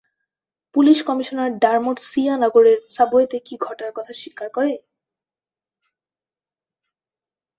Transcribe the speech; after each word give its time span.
Police 0.75 0.97
commissioner 1.07 1.49
Dermot 1.63 1.97
সিয়া 2.09 2.35
নগরের 2.37 2.77
সাবওয়েতে 2.89 3.37
কি 3.47 3.55
ঘটার 3.65 3.91
কথা 3.97 4.13
স্বীকার 4.21 4.47
করে? 4.55 4.73